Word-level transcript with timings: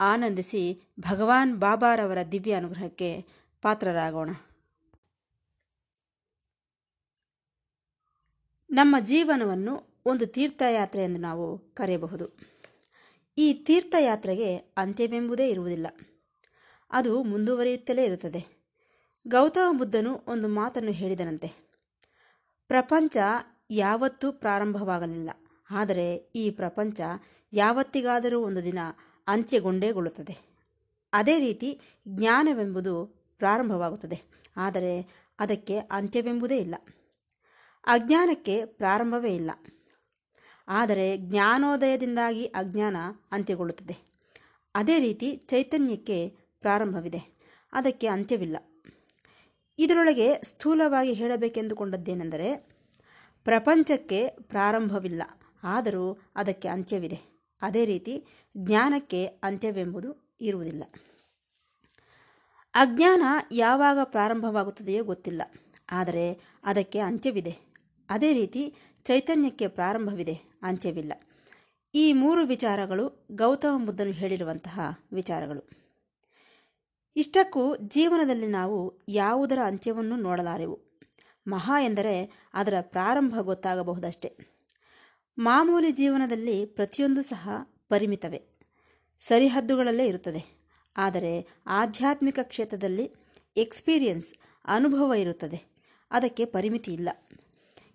ಆನಂದಿಸಿ 0.00 0.82
ಭಗವಾನ್ 1.00 1.56
ಬಾಬಾರವರ 1.56 2.18
ದಿವ್ಯ 2.32 2.54
ಅನುಗ್ರಹಕ್ಕೆ 2.54 3.26
ಪಾತ್ರರಾಗೋಣ. 3.62 4.30
ನಮ್ಮ 8.70 8.96
ಜೀವನವನ್ನು 9.00 10.00
ಒಂದು 10.06 10.26
ತೀರ್ಥಯಾತ್ರೆ 10.26 11.04
ಎಂದು 11.04 11.20
ನಾವು 11.20 11.58
ಕರೆಯಬಹುದು. 11.58 12.38
ಈ 13.38 13.54
ತೀರ್ಥಯಾತ್ರೆಗೆ 13.54 14.56
ಅಂತ್ಯವೆಂಬುದೇ 14.56 15.48
ಇರುವುದಿಲ್ಲ. 15.48 15.86
ಅದು 16.90 17.22
ಮುಂದುವರಿಯುತ್ತಲೇ 17.22 18.04
ಇರುತ್ತದೆ. 18.04 18.60
ಗೌತಮ 19.28 19.78
ಬುದ್ಧನು 19.78 20.24
ಒಂದು 20.26 20.48
ಮಾತನ್ನು 20.48 20.92
ಹೇಳಿದನಂತೆ. 20.92 21.48
ಪ್ರಪಂಚ 22.68 23.16
ಯಾವತ್ತೂ 23.70 24.32
ಪ್ರಾರಂಭವಾಗಲಿಲ್ಲ. 24.32 25.30
ಆದರೆ 25.70 26.14
ಈ 26.16 26.50
ಪ್ರಪಂಚ 26.50 27.00
ಯಾವತ್ತಿಗಾದರೂ 27.52 28.40
ಒಂದು 28.40 28.64
ದಿನ 28.64 28.78
ಅಂತ್ಯಗೊಂಡೇಗೊಳ್ಳುತ್ತದೆ. 29.30 30.50
ಅದೇ 31.12 31.38
ರೀತಿ 31.38 31.80
ಜ್ಞಾನವೆಂಬುದು 32.08 33.06
ಪ್ರಾರಂಭವಾಗುತ್ತದೆ. 33.38 34.22
ಆದರೆ 34.56 35.08
ಅದಕ್ಕೆ 35.38 35.78
ಅಂತ್ಯವೆಂಬುದೇ 35.78 36.58
ಇಲ್ಲ. 36.58 36.74
ಅಜ್ಞಾನಕ್ಕೆ 37.86 38.64
ಪ್ರಾರಂಭವೇ 38.64 39.34
ಇಲ್ಲ. 39.34 39.50
ಆದರೆ 40.68 41.16
ಜ್ಞಾನೋದಯದಿಂದಾಗಿ 41.16 42.44
ಅಜ್ಞಾನ 42.44 42.96
ಅಂತ್ಯಗೊಳ್ಳುತ್ತದೆ. 43.32 43.96
ಅದೇ 44.74 44.98
ರೀತಿ 44.98 45.36
ಚೈತನ್ಯಕ್ಕೆ 45.36 46.36
ಪ್ರಾರಂಭವಿದೆ. 46.60 47.38
ಅದಕ್ಕೆ 47.72 48.06
ಅಂತ್ಯವಿಲ್ಲ. 48.06 48.56
ಇದರೊಳಗೆ 49.78 50.40
ಸ್ಥೂಲವಾಗಿ 50.44 51.12
ಹೇಳಬೇಕೆಂದುಕೊಂಡದ್ದೇನೆಂದರೆ, 51.12 52.56
ಪ್ರಪಂಚಕ್ಕೆ 53.44 54.28
ಪ್ರಾರಂಭವಿಲ್ಲ. 54.28 55.22
ಆದರೂ 55.62 56.18
ಅದಕ್ಕೆ 56.36 56.68
ಅಂತ್ಯವಿದೆ. 56.68 57.29
ಅದೇ 57.62 57.84
ರೀತಿ 57.84 58.24
ಜ್ಞಾನಕ್ಕೆ 58.56 59.26
ಅಂತ್ಯವೆಂಬುದು 59.26 60.36
ಇರುವುದಿಲ್ಲ. 60.40 60.84
ಅಜ್ಞಾನ 62.74 63.22
ಯಾವಾಗ 63.52 63.98
ಪ್ರಾರಂಭವಾಗುತ್ತದೆಯೋ 64.04 65.04
ಗೊತ್ತಿಲ್ಲ. 65.04 65.42
ಆದರೆ 65.90 66.40
ಅದಕ್ಕೆ 66.64 66.98
ಅಂತ್ಯವಿದೆ. 66.98 67.58
ಅದೇ 68.10 68.32
ರೀತಿ 68.32 68.74
ಚೈತನ್ಯಕ್ಕೆ 69.04 69.68
ಪ್ರಾರಂಭವಿದೆ. 69.68 70.58
ಅಂತ್ಯವಿಲ್ಲ. 70.62 71.12
ಈ 71.94 72.12
ಮೂರು 72.12 72.46
ವಿಚಾರಗಳು 72.46 73.26
ಗೌತಮ 73.32 73.86
ಬುದ್ಧನು 73.86 74.10
ಹೇಳಿರುವಂತಹ 74.10 74.80
ವಿಚಾರಗಳು. 75.12 75.68
ಇಷ್ಟಕ್ಕೂ 77.16 77.76
ಜೀವನದಲ್ಲಿ 77.76 78.46
ನಾವು 78.46 78.98
ಯಾವುದರ 79.08 79.58
ಅಂತ್ಯವನ್ನು 79.64 80.16
ನೋಡಲಾರೆವು. 80.16 80.78
ಮಹಾ 81.46 81.80
ಎಂದರೆ 81.80 82.48
ಅದರ 82.54 82.74
ಪ್ರಾರಂಭ 82.80 83.38
ಗೊತ್ತಾಗಬಹುದಷ್ಟೆ. 83.40 84.49
ಮಾಮೂಲಿ 85.40 85.92
ಜೀವನದಲ್ಲಿ 85.92 86.66
ಪ್ರತಿಯೊಂದು 86.66 87.22
ಸಹ 87.22 87.50
ಪರಿಮಿತವೇ. 87.88 88.42
ಸರಿಹದ್ದುಗಳಲ್ಲೇ 89.20 90.06
ಇರುತ್ತದೆ. 90.06 90.68
ಆದರೆ 90.96 91.48
ಆಧ್ಯಾತ್ಮಿಕ 91.66 92.38
ಕ್ಷೇತ್ರದಲ್ಲಿ 92.42 93.14
ಎಕ್ಸ್ಪೀರಿಯನ್ಸ್, 93.56 94.34
ಅನುಭವ 94.64 95.12
ಇರುತ್ತದೆ. 95.12 95.62
ಅದಕ್ಕೆ 96.10 96.44
ಪರಿಮಿತಿ 96.44 96.92
ಇಲ್ಲ. 96.92 97.08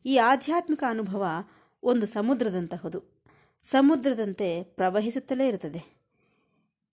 ಈ 0.06 0.18
ಆಧ್ಯಾತ್ಮಿಕ 0.18 0.84
ಅನುಭವ 0.88 1.26
ಒಂದು 1.84 2.06
ಸಮುದ್ರದಂತಹದು. 2.06 3.04
ಸಮುದ್ರದಂತೆ 3.64 4.64
ಪ್ರವಹಿಸುತ್ತಲೇ 4.64 5.48
ಇರುತ್ತದೆ. 5.48 6.04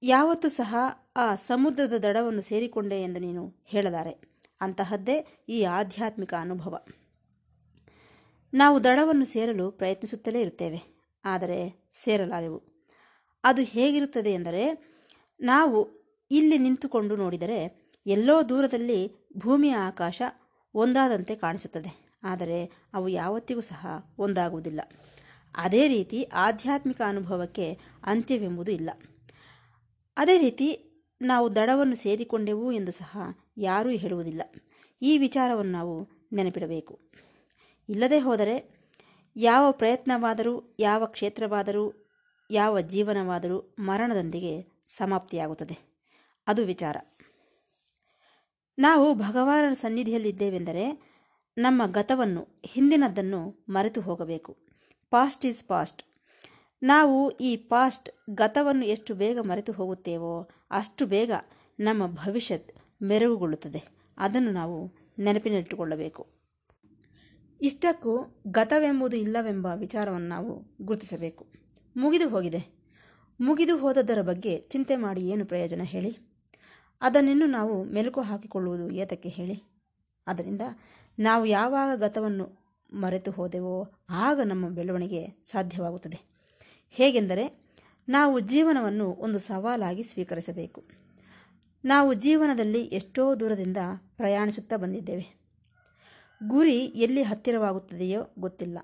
ಯಾವತ್ತೂ 0.03 0.49
ಸಹ 0.49 0.77
ಆ 1.17 1.35
ಸಮುದ್ರದ 1.35 1.93
ದಡವನ್ನು 1.93 2.43
ಸೇರಿಕೊಂಡೆ 2.43 3.03
ಎಂದು 3.03 3.21
ನೀನು 3.21 3.55
ಹೇಳಲಾರೆ. 3.65 4.39
ಅಂತಹದ್ದೇ 4.61 5.27
ಈ 5.49 5.63
ಆಧ್ಯಾತ್ಮಿಕ 5.63 6.35
ಅನುಭವ. 6.35 6.85
ನಾವು 8.55 8.85
ದಡವನ್ನು 8.85 9.25
ಸೇರಲು 9.25 9.71
ಪ್ರಯತ್ನಿಸುತ್ತಲೇ 9.71 10.41
ಇರುತ್ತೇವೆ. 10.41 11.03
ಆದರೆ 11.25 11.91
ಸೇರಲಾರೆವು. 12.05 12.63
ಅದು 13.45 13.63
ಹೇಗಿರುತ್ತದೆ 13.63 14.33
ಎಂದರೆ, 14.33 14.93
ನಾವು 15.41 15.89
ಇಲ್ಲಿ 16.31 16.59
ನಿಂತುಕೊಂಡು 16.59 17.17
ನೋಡಿದರೆ 17.17 17.89
ಎಲ್ಲೋ 18.07 18.49
ದೂರದಲ್ಲಿ 18.49 19.29
ಭೂಮಿಯ 19.39 19.75
ಆಕಾಶ 19.75 20.23
ಒಂದಾದಂತೆ 20.75 21.37
ಕಾಣಿಸುತ್ತದೆ. 21.37 22.19
ಆದರೆ 22.23 22.89
ಅವು 22.95 23.09
ಯಾವತ್ತಿಗೂ 23.09 23.61
ಸಹ 23.61 23.87
ಒಂದಾಗುವುದಿಲ್ಲ. 24.19 24.81
ಅದೇ 25.57 25.89
ರೀತಿ 25.89 26.23
ಆಧ್ಯಾತ್ಮಿಕ 26.23 27.03
ಅನುಭವಕ್ಕೆ 27.07 27.79
ಅಂತ್ಯವೆಂಬುದು 28.03 28.73
ಇಲ್ಲ. 28.73 28.91
ಅದೇ 30.17 30.39
ರೀತಿ 30.39 30.89
ನಾವು 31.23 31.55
ದಡವನ್ನು 31.55 31.97
ಸೇರಿಕೊಂಡೆವು 31.97 32.73
ಎಂದು 32.73 32.93
ಸಹ 32.93 33.19
ಯಾರೂ 33.57 33.91
ಹೇಳುವುದಿಲ್ಲ. 33.91 34.43
ಈ 35.03 35.19
ವಿಚಾರವನ್ನು 35.19 35.73
ನಾವು 35.73 36.09
ನೆನಪಿಡಬೇಕು. 36.33 37.12
ಇಲ್ಲದೆ 37.93 38.19
ಹೋದರೆ 38.19 38.83
ಯಾವ 39.37 39.73
ಪ್ರಯತ್ನವಾದರೂ, 39.73 40.77
ಯಾವ 40.81 41.07
ಕ್ಷೇತ್ರವಾದರೂ, 41.07 42.11
ಯಾವ 42.51 42.81
ಜೀವನವಾದರೂ 42.81 43.77
ಮರಣದೊಂದಿಗೆ 43.79 44.85
ಸಮಾಪ್ತಿಯಾಗುತ್ತದೆ. 44.87 45.79
ಅದು 46.47 46.65
ವಿಚಾರ. 46.65 46.97
ನಾವು 48.79 49.15
ಭಗವಾನರ 49.15 49.73
ಸನ್ನಿಧಿಯಲ್ಲಿದ್ದೇವೆಂದರೆ 49.73 51.13
ನಮ್ಮ 51.59 51.83
ಗತವನ್ನು 51.87 52.63
ಹಿಂದಿನದ್ದನ್ನು 52.67 53.67
ಮರೆತು 53.69 54.01
ಹೋಗಬೇಕು. 54.01 54.57
ಪಾಸ್ಟ್ 55.11 55.47
ಈಸ್ 55.47 55.65
ಪಾಸ್ಟ್ 55.65 56.03
ನಾವು 56.83 57.31
ಈ 57.31 57.57
ಪಾಸ್ಟ್ 57.57 58.11
ಗತವನ್ನು 58.31 58.87
ಎಷ್ಟು 58.87 59.15
ಬೇಗ 59.15 59.39
ಮರೆತು 59.39 59.73
ಹೋಗುತ್ತೇವೋ 59.73 60.49
ಅಷ್ಟು 60.71 61.07
ಬೇಗ 61.07 61.33
ನಮ್ಮ 61.81 62.07
ಭವಿಷ್ಯತ್ 62.07 62.73
ಮೆರುಗುಗೊಳ್ಳುತ್ತದೆ 63.03 63.83
ಅದನ್ನು 64.19 64.51
ನಾವು 64.51 64.93
ನೆನಪಿನಲ್ಲಿಟ್ಟುಕೊಳ್ಳಬೇಕು. 65.19 66.42
ಇಷ್ಟಕ್ಕೂ 67.63 68.43
ಗತವೆಂಬುದು 68.51 69.17
ಇಲ್ಲವೆಂಬ 69.17 69.69
ವಿಚಾರವನ್ನು 69.75 70.29
ನಾವು 70.29 70.77
ಗುರುತಿಸಬೇಕು. 70.83 71.47
ಮುಗಿದು 71.97 72.29
ಹೋಗಿದೆ. 72.29 72.83
ಮುಗಿದು 73.41 73.77
ಹೋದದರ 73.77 74.23
ಬಗ್ಗೆ 74.23 74.59
ಚಿಂತೆ 74.59 74.97
ಮಾಡಿ 74.97 75.29
ಏನು 75.29 75.47
ಪ್ರಯೋಜನ 75.47 75.81
ಹೇಳಿ? 75.85 76.19
ಅದನ್ನಿನ್ನು 77.01 77.47
ನಾವು 77.47 77.85
ಮೆಲುಕು 77.85 78.21
ಹಾಕಿಕೊಳ್ಳುವುದು 78.21 78.91
ಏತಕ್ಕೆ 78.91 79.29
ಹೇಳಿ? 79.29 79.63
ಅದರಿಂದ 80.27 80.61
ನಾವು 81.19 81.47
ಯಾವಾಗ 81.47 81.99
ಗತವನ್ನು 81.99 82.75
ಮರೆತು 82.93 83.31
ಹೋದೆವೋ 83.31 83.93
ಆಗ 84.11 84.41
ನಮ್ಮ 84.41 84.69
ಬೆಳವಣಿಗೆ 84.69 85.45
ಸಾಧ್ಯವಾಗುತ್ತದೆ. 85.51 86.21
ಹೇಗೆಂದರೆ 86.91 87.75
ನಾವು 88.09 88.41
ಜೀವನವನ್ನು 88.41 89.11
ಒಂದು 89.11 89.39
ಸವಾಲಾಗಿ 89.39 90.03
ಸ್ವೀಕರಿಸಬೇಕು. 90.03 90.85
ನಾವು 91.85 92.15
ಜೀವನದಲ್ಲಿ 92.15 92.83
ಎಷ್ಟೋ 92.83 93.35
ದೂರದಿಂದ 93.35 93.77
ಪ್ರಯಾಣಿಸುತ್ತಾ 94.17 94.77
ಬಂದಿದ್ದೇವೆ. 94.77 95.42
ಗುರಿ 96.47 96.85
ಎಲ್ಲಿ 96.85 97.23
ಹತ್ತಿರವಾಗುತ್ತದೆಯೋ 97.23 98.35
ಗೊತ್ತಿಲ್ಲ. 98.39 98.79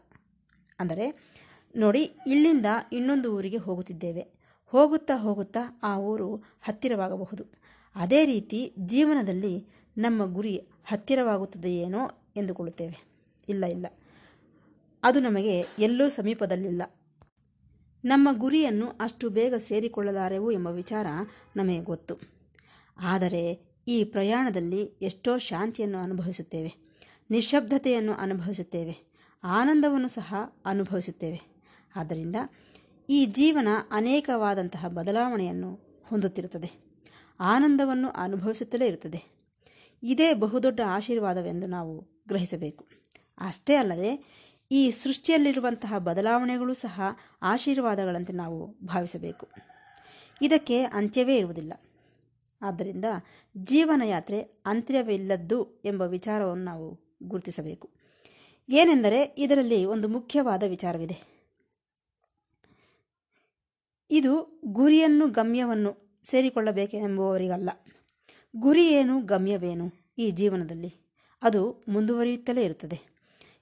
ಅಂದರೆ, 0.79 1.35
ನೋಡಿ, 1.77 2.11
ಇಲ್ಲಿಂದ 2.27 2.67
ಇನ್ನೊಂದು 2.93 3.37
ಊರಿಗೆ 3.37 3.57
ಹೋಗುತ್ತಿದ್ದೇವೆ. 3.57 4.39
ಹೋಗುತ್ತಾ 4.67 5.17
ಹೋಗುತ್ತಾ 5.17 5.81
ಆ 5.83 5.99
ಊರು 5.99 6.37
ಹತ್ತಿರವಾಗಬಹುದು. 6.61 7.45
ಅದೇ 7.95 8.25
ರೀತಿ 8.25 8.75
ಜೀವನದಲ್ಲಿ 8.79 9.67
ನಮ್ಮ 9.99 10.35
ಗುರಿ 10.35 10.69
ಹತ್ತಿರವಾಗುತ್ತದೆಯೇನೋ 10.87 12.33
ಎಂದುಕೊಳ್ಳುತ್ತೇವೆ. 12.37 13.09
ಇಲ್ಲ 13.49 13.65
ಇಲ್ಲ. 13.65 13.87
ಅದು 15.03 15.21
ನಮಗೆ 15.21 15.65
ಎಲ್ಲೂ 15.79 16.09
ಸಮೀಪದಲ್ಲಿಲ್ಲ. 16.09 16.83
ನಮ್ಮ 18.05 18.29
ಗುರಿಯನ್ನು 18.33 18.89
ಅಷ್ಟು 19.01 19.31
ಬೇಗ 19.31 19.55
ಸೇರಿಕೊಳ್ಳಲಾರೆವು 19.55 20.53
ಎಂಬ 20.53 20.67
ವಿಚಾರ 20.67 21.07
ನಮಗೆ 21.57 21.81
ಗೊತ್ತು. 21.81 22.15
ಆದರೆ, 22.99 23.69
ಈ 23.89 24.05
ಪ್ರಯಾಣದಲ್ಲಿ 24.05 24.83
ಎಷ್ಟೋ 24.83 25.39
ಶಾಂತಿಯನ್ನು 25.39 25.99
ಅನುಭವಿಸುತ್ತೇವೆ. 25.99 26.88
ನಿಶ್ಶಬ್ದತೆಯನ್ನು 27.31 28.13
ಅನುಭವಿಸುತ್ತೇವೆ. 28.13 29.13
ಆನಂದವನ್ನು 29.45 30.09
ಸಹ 30.09 30.35
ಅನುಭವಿಸುತ್ತೇವೆ. 30.67 31.41
ಆದ್ದರಿಂದ 31.97 32.37
ಈ 33.11 33.27
ಜೀವನ 33.27 33.69
ಅನೇಕವಾದಂತಹ 33.91 34.89
ಬದಲಾವಣೆಯನ್ನು 34.89 36.03
ಹೊಂದುತ್ತಿರುತ್ತದೆ. 36.07 36.89
ಆನಂದವನ್ನು 37.41 38.09
ಅನುಭವಿಸುತ್ತಲೇ 38.09 38.87
ಇರುತ್ತದೆ. 38.87 39.39
ಇದೇ 40.03 40.35
ಬಹುದೊಡ್ಡ 40.35 40.81
ಆಶೀರ್ವಾದವೆಂದು 40.87 41.67
ನಾವು 41.67 42.23
ಗ್ರಹಿಸಬೇಕು. 42.29 42.87
ಅಷ್ಟೇ 43.39 43.75
ಅಲ್ಲದೆ 43.75 44.25
ಈ 44.73 44.91
ಸೃಷ್ಟಿಯಲ್ಲಿರುವಂತಹ 44.91 45.99
ಬದಲಾವಣೆಗಳು 45.99 46.75
ಸಹ 46.75 47.03
ಆಶೀರ್ವಾದಗಳಂತೆ 47.43 48.33
ನಾವು 48.33 48.87
ಭಾವಿಸಬೇಕು. 48.87 49.49
ಇದಕ್ಕೆ 50.43 50.83
ಅಂತ್ಯವೇ 50.83 51.37
ಇರುವುದಿಲ್ಲ. 51.37 51.73
ಆದ್ದರಿಂದ 52.63 53.05
ಜೀವನ 53.57 54.03
ಯಾತ್ರೆ 54.05 54.41
ಅಂತ್ಯವಿಲ್ಲದ್ದು 54.67 55.83
ಎಂಬ 55.85 56.03
ವಿಚಾರವನ್ನು 56.03 56.65
ನಾವು 56.65 57.08
ಗುರುತಿಸಬೇಕು. 57.23 57.91
ಏನೆಂದರೆ 58.69 59.35
ಇದರಲ್ಲಿ 59.39 59.85
ಒಂದು 59.85 60.09
ಮುಖ್ಯವಾದ 60.09 60.63
ವಿಚಾರವಿದೆ. 60.63 61.39
ಇದು 64.11 64.61
ಗುರಿಯನ್ನು 64.67 65.29
ಗಮ್ಯವನ್ನು 65.29 66.21
ಸೇರಿಕೊಳ್ಳಬೇಕೆಂಬುವವರಿಗಲ್ಲ. 66.23 67.71
ಗುರಿ 68.57 68.89
ಏನು, 68.89 69.23
ಗಮ್ಯವೇನು 69.23 69.93
ಈ 70.19 70.31
ಜೀವನದಲ್ಲಿ? 70.31 70.95
ಅದು 71.43 71.85
ಮುಂದುವರಿಯುತ್ತಲೇ 71.89 72.65
ಇರುತ್ತದೆ. 72.65 73.01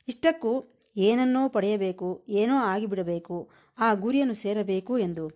ಇಷ್ಟಕ್ಕೂ 0.08 0.64
ಏನನ್ನೋ 0.96 1.48
ಪಡೆಯಬೇಕು, 1.48 2.24
ಏನೋ 2.28 2.56
ಆಗಿಬಿಡಬೇಕು, 2.56 3.50
ಆ 3.78 3.94
ಗುರಿಯನ್ನು 3.94 4.34
ಸೇರಬೇಕು 4.34 4.98
ಎಂದು 4.98 5.30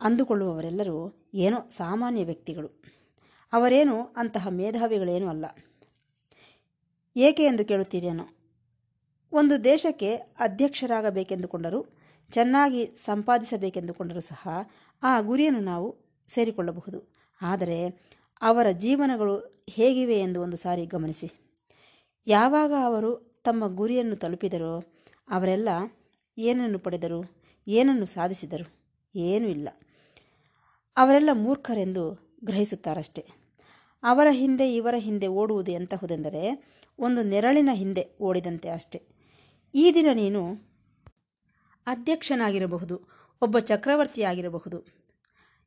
ಅಂದುಕೊಳ್ಳುವವರೆಲ್ಲರೂ 0.00 1.28
ಏನೋ 1.34 1.68
ಸಾಮಾನ್ಯ 1.68 2.24
ವ್ಯಕ್ತಿಗಳು. 2.24 2.70
ಅವರೇನು 3.52 4.02
ಅಂತಹ 4.02 4.48
ಮೇಧಾವಿಗಳೇನೂ 4.48 5.28
ಅಲ್ಲ. 5.28 5.44
ಏಕೆ 7.20 7.44
ಎಂದು 7.44 7.64
ಕೇಳುತ್ತೀರೇನು. 7.64 8.24
ಒಂದು 9.32 9.64
ದೇಶಕ್ಕೆ 9.64 10.14
ಅಧ್ಯಕ್ಷರಾಗಬೇಕೆಂದುಕೊಂಡರೂ, 10.14 11.84
ಚೆನ್ನಾಗಿ 12.30 12.86
ಸಂಪಾದಿಸಬೇಕೆಂದುಕೊಂಡರೂ 12.86 14.20
ಸಹ 14.20 14.48
ಆ 15.02 15.20
ಗುರಿಯನ್ನು 15.20 15.60
ನಾವು 15.60 15.96
ಸೇರಿಕೊಳ್ಳಬಹುದು. 16.28 17.14
ಆದರೆ 17.42 17.78
ಅವರ 18.42 18.70
ಜೀವನಗಳು 18.70 19.64
ಹೇಗಿವೆ 19.70 20.20
ಎಂದು 20.20 20.40
ಒಂದು 20.40 20.56
ಸಾರಿ 20.56 20.86
ಗಮನಿಸಿ. 20.86 21.30
ಯಾವಾಗ 22.26 22.72
ಅವರು 22.84 23.40
ತಮ್ಮ 23.44 23.76
ಗುರಿಯನ್ನು 23.76 24.16
ತಲುಪಿದರೋ, 24.16 24.84
ಅವರೆಲ್ಲ 25.28 25.68
ಏನನ್ನು 26.38 26.78
ಪಡೆದರು, 26.78 27.30
ಏನನ್ನು 27.68 28.06
ಸಾಧಿಸಿದರು, 28.06 28.72
ಏನೂ 29.14 29.48
ಇಲ್ಲ. 29.48 29.68
ಅವರೆಲ್ಲ 30.96 31.30
ಮೂರ್ಖರೆಂದು 31.32 32.04
ಗ್ರಹಿಸುತ್ತಾರಷ್ಟೆ. 32.44 33.26
ಅವರ 34.02 34.26
ಹಿಂದೆ 34.30 34.74
ಇವರ 34.74 34.94
ಹಿಂದೆ 34.98 35.26
ಓಡುವುದು 35.26 35.72
ಎಂತಹುದೆಂದರೆ 35.72 36.77
ಒಂದು 36.98 37.22
ನೆರಳಿನ 37.22 37.70
ಹಿಂದೆ 37.72 38.08
ಓಡಿದಂತೆ 38.20 38.68
ಅಷ್ಟೆ. 38.68 39.02
ಈ 39.74 39.92
ದಿನ 39.94 40.06
ನೀನು 40.14 40.54
ಅಧ್ಯಕ್ಷನಾಗಿರಬಹುದು, 41.86 43.08
ಒಬ್ಬ 43.42 43.58
ಚಕ್ರವರ್ತಿಯಾಗಿರಬಹುದು. 43.58 44.86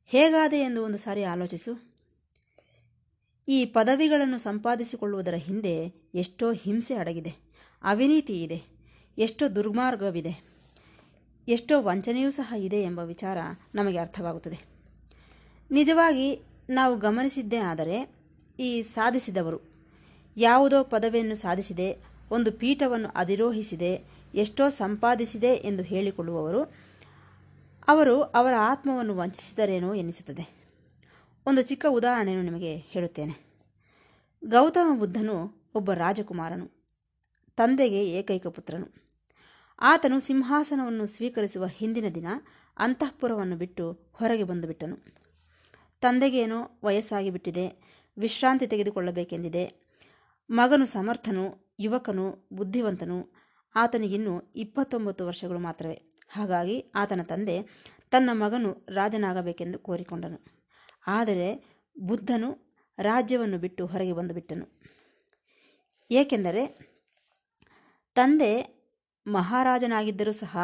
ಹೇಗಾದೆ 0.06 0.58
ಎಂದು 0.58 0.84
ಒಂದು 0.84 0.98
ಸಾರಿ 0.98 1.24
ಆಲೋಚಿಸು. 1.24 1.92
ಈ 3.48 3.64
ಪದವಿಗಳನ್ನು 3.64 4.38
ಸಂಪಾದಿಸಿಕೊಳ್ಳುವುದರ 4.38 5.34
ಹಿಂದೆ 5.34 5.92
ಎಷ್ಟೋ 6.14 6.52
ಹಿಂಸೆ 6.52 6.94
ಅಡಗಿದೆ, 6.94 7.34
ಅವಿನೀತಿ 7.82 8.42
ಇದೆ, 8.42 8.62
ಎಷ್ಟೋ 9.18 9.48
ದುರ್ಮಾರ್ಗವಿದೆ, 9.48 10.52
ಎಷ್ಟೋ 11.48 11.82
ವಂಚನೆಯೂ 11.82 12.30
ಸಹ 12.30 12.54
ಇದೆ 12.58 12.82
ಎಂಬ 12.82 12.98
ವಿಚಾರ 12.98 13.38
ನಮಗೆ 13.74 13.98
ಅರ್ಥವಾಗುತ್ತದೆ. 13.98 14.58
ನಿಜವಾಗಿ 15.70 16.40
ನಾವು 16.70 16.96
ಗಮನಿಸಿದ್ದೇ 16.96 17.56
ಆದರೆ 17.56 18.14
ಈ 18.58 18.82
ಸಾಧಿಸಿದವರು 18.82 19.71
ಯಾವುದೋ 20.36 20.84
ಪದವಿಯನ್ನು 20.84 21.34
ಸಾಧಿಸಿದೆ, 21.34 21.96
ಒಂದು 22.30 22.52
ಪೀಠವನ್ನು 22.52 23.08
ಅಧಿರೋಹಿಸಿದೆ, 23.08 24.04
ಎಷ್ಟೋ 24.34 24.68
ಸಂಪಾದಿಸಿದೆ 24.68 25.54
ಎಂದು 25.54 25.82
ಹೇಳಿಕೊಳ್ಳುವವರು, 25.82 26.74
ಅವರು 27.88 28.22
ಅವರ 28.22 28.52
ಆತ್ಮವನ್ನು 28.58 29.16
ವಂಚಿಸಿದರೇನೋ 29.16 29.94
ಎನಿಸುತ್ತದೆ. 29.94 30.62
ಒಂದು 31.46 31.62
ಚಿಕ್ಕ 31.62 31.86
ಉದಾಹರಣೆಯನ್ನು 31.88 32.44
ನಿಮಗೆ 32.44 32.76
ಹೇಳುತ್ತೇನೆ. 32.76 33.52
ಗೌತಮ 34.44 34.98
ಬುದ್ಧನು 34.98 35.62
ಒಬ್ಬ 35.74 35.92
ರಾಜಕುಮಾರನು, 35.92 36.86
ತಂದೆಗೆ 37.56 38.10
ಏಕೈಕ 38.10 38.46
ಪುತ್ರನು. 38.46 39.02
ಆತನು 39.80 40.20
ಸಿಂಹಾಸನವನ್ನು 40.20 41.06
ಸ್ವೀಕರಿಸುವ 41.06 41.66
ಹಿಂದಿನ 41.66 42.08
ದಿನ 42.08 42.26
ಅಂತಃಪುರವನ್ನು 42.76 43.56
ಬಿಟ್ಟು 43.56 44.10
ಹೊರಗೆ 44.12 44.44
ಬಂದುಬಿಟ್ಟನು. 44.44 44.98
ತಂದೆಗೇನೋ 46.00 46.80
ವಯಸ್ಸಾಗಿ 46.84 47.30
ಬಿಟ್ಟಿದೆ, 47.30 47.92
ವಿಶ್ರಾಂತಿ 48.18 48.66
ತೆಗೆದುಕೊಳ್ಳಬೇಕೆಂದಿದೆ 48.66 49.81
ಮಗನು 50.52 50.86
ಸಮರ್ಥನು, 50.86 51.44
ಯುವಕನು 51.80 52.48
ಬುದ್ಧಿವಂತನು 52.52 53.18
ಆತನಿಗಿನ್ನೂ 53.74 54.34
ಇಪ್ಪತ್ತೊಂಬತ್ತು 54.54 55.26
ವರ್ಷಗಳು 55.26 55.58
ಮಾತ್ರವೇ. 55.58 55.98
ಹಾಗಾಗಿ 56.28 56.76
ಆತನ 56.94 57.22
ತಂದೆ 57.22 57.56
ತನ್ನ 58.10 58.30
ಮಗನು 58.32 58.70
ರಾಜನಾಗಬೇಕೆಂದು 58.88 59.78
ಕೋರಿಕೊಂಡನು. 59.78 60.38
ಆದರೆ 61.06 61.48
ಬುದ್ಧನು 62.00 62.50
ರಾಜ್ಯವನ್ನು 62.98 63.58
ಬಿಟ್ಟು 63.58 63.86
ಹೊರಗೆ 63.86 64.12
ಬಂದುಬಿಟ್ಟನು. 64.12 64.66
ಏಕೆಂದರೆ 66.10 66.64
ತಂದೆ 68.16 68.52
ಮಹಾರಾಜನಾಗಿದ್ದರೂ 69.26 70.32
ಸಹ, 70.32 70.58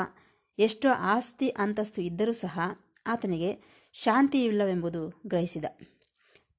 ಎಷ್ಟೋ 0.58 0.88
ಆಸ್ತಿ 0.90 1.48
ಅಂತಸ್ತು 1.48 2.02
ಇದ್ದರೂ 2.02 2.32
ಸಹ 2.32 2.58
ಆತನಿಗೆ 3.06 3.50
ಶಾಂತಿಯಿಲ್ಲವೆಂಬುದು 3.92 5.02
ಗ್ರಹಿಸಿದ, 5.26 5.66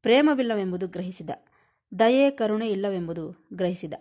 ಪ್ರೇಮವಿಲ್ಲವೆಂಬುದು 0.01 0.87
ಗ್ರಹಿಸಿದ. 0.87 1.29
ದಯೆ, 1.99 2.29
ಕರುಣೆ 2.29 2.69
ಇಲ್ಲವೆಂಬುದು 2.69 3.49
ಗ್ರಹಿಸಿದ. 3.53 3.93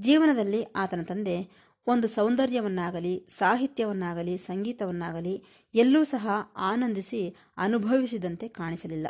ಜೀವನದಲ್ಲಿ 0.00 0.62
ಆತನ 0.62 1.02
ತಂದೆ 1.02 1.64
ಒಂದು 1.86 2.08
ಸೌಂದರ್ಯವನ್ನಾಗಲಿ, 2.08 3.26
ಸಾಹಿತ್ಯವನ್ನಾಗಲಿ, 3.38 4.36
ಸಂಗೀತವನ್ನಾಗಲಿ 4.36 5.44
ಎಲ್ಲೂ 5.74 6.04
ಸಹ 6.04 6.28
ಆನಂದಿಸಿ 6.56 7.36
ಅನುಭವಿಸಿದಂತೆ 7.56 8.48
ಕಾಣಿಸಲಿಲ್ಲ. 8.48 9.08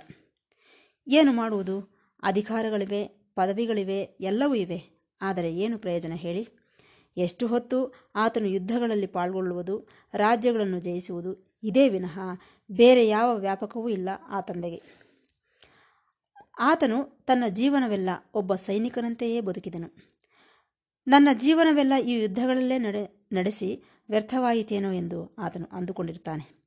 ಏನು 1.09 1.33
ಮಾಡುವುದು? 1.33 2.07
ಅಧಿಕಾರಗಳಿವೆ, 2.23 3.33
ಪದವಿಗಳಿವೆ, 3.35 4.01
ಎಲ್ಲವೂ 4.21 4.55
ಇವೆ. 4.55 5.09
ಆದರೆ 5.23 5.57
ಏನು 5.57 5.79
ಪ್ರಯೋಜನ 5.79 6.13
ಹೇಳಿ? 6.13 6.49
ಎಷ್ಟು 7.17 7.47
ಹೊತ್ತು 7.47 7.95
ಆತನು 8.15 8.47
ಯುದ್ಧಗಳಲ್ಲಿ 8.47 9.07
ಪಾಲ್ಗೊಳ್ಳುವುದು, 9.07 9.89
ರಾಜ್ಯಗಳನ್ನು 10.15 10.81
ಜಯಿಸುವುದು, 10.81 11.59
ಇದೇ 11.63 11.89
ವಿನಃ 11.89 12.19
ಬೇರೆ 12.73 13.09
ಯಾವ 13.09 13.37
ವ್ಯಾಪಕವೂ 13.37 13.89
ಇಲ್ಲ 13.89 14.09
ಆ 14.29 14.41
ತಂದೆಗೆ. 14.41 15.04
ಆತನು 16.59 17.25
ತನ್ನ 17.27 17.45
ಜೀವನವೆಲ್ಲ 17.49 18.11
ಒಬ್ಬ 18.35 18.55
ಸೈನಿಕನಂತೆಯೇ 18.55 19.41
ಬದುಕಿದನು. 19.41 19.97
ನನ್ನ 21.07 21.29
ಜೀವನವೆಲ್ಲ 21.33 21.93
ಈ 22.07 22.23
ಯುದ್ಧಗಳಲ್ಲೇ 22.23 22.79
ನಡೆ, 22.79 23.29
ನಡೆಸಿ 23.33 23.85
ವ್ಯರ್ಥವಾಯಿತೇನೋ 24.11 24.93
ಎಂದು 24.93 25.35
ಆತನು 25.39 25.69
ಅಂದುಕೊಂಡಿರುತ್ತಾನೆ. 25.73 26.65